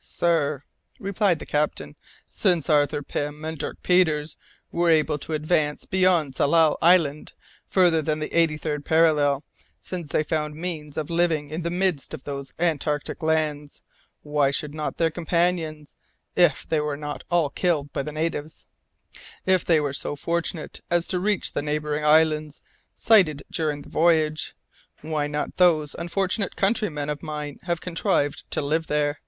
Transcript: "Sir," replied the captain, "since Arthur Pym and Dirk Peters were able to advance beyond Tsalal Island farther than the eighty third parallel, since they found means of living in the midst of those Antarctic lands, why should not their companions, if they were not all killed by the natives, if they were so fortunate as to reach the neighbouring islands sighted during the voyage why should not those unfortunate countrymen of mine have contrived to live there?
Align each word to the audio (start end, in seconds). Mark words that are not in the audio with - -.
"Sir," 0.00 0.62
replied 0.98 1.40
the 1.40 1.44
captain, 1.44 1.94
"since 2.30 2.70
Arthur 2.70 3.02
Pym 3.02 3.44
and 3.44 3.58
Dirk 3.58 3.82
Peters 3.82 4.38
were 4.72 4.88
able 4.88 5.18
to 5.18 5.34
advance 5.34 5.84
beyond 5.84 6.32
Tsalal 6.34 6.78
Island 6.80 7.34
farther 7.68 8.00
than 8.00 8.18
the 8.18 8.32
eighty 8.34 8.56
third 8.56 8.86
parallel, 8.86 9.44
since 9.82 10.08
they 10.08 10.22
found 10.22 10.54
means 10.56 10.96
of 10.96 11.10
living 11.10 11.50
in 11.50 11.60
the 11.60 11.70
midst 11.70 12.14
of 12.14 12.24
those 12.24 12.54
Antarctic 12.58 13.22
lands, 13.22 13.82
why 14.22 14.50
should 14.50 14.72
not 14.74 14.96
their 14.96 15.10
companions, 15.10 15.96
if 16.34 16.66
they 16.66 16.80
were 16.80 16.96
not 16.96 17.22
all 17.30 17.50
killed 17.50 17.92
by 17.92 18.02
the 18.02 18.10
natives, 18.10 18.66
if 19.44 19.66
they 19.66 19.80
were 19.80 19.92
so 19.92 20.16
fortunate 20.16 20.80
as 20.90 21.06
to 21.08 21.20
reach 21.20 21.52
the 21.52 21.60
neighbouring 21.60 22.06
islands 22.06 22.62
sighted 22.94 23.42
during 23.50 23.82
the 23.82 23.90
voyage 23.90 24.56
why 25.02 25.24
should 25.26 25.32
not 25.32 25.56
those 25.58 25.94
unfortunate 25.98 26.56
countrymen 26.56 27.10
of 27.10 27.22
mine 27.22 27.58
have 27.64 27.82
contrived 27.82 28.50
to 28.50 28.62
live 28.62 28.86
there? 28.86 29.20